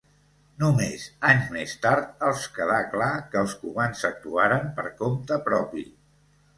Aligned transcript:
Només 0.61 1.03
anys 1.31 1.51
més 1.57 1.75
tard 1.83 2.25
els 2.31 2.47
quedà 2.57 2.79
clar 2.95 3.13
que 3.29 3.45
els 3.45 3.57
cubans 3.63 4.05
actuaren 4.13 4.69
per 4.81 4.91
compte 5.05 5.43
propi. 5.49 5.91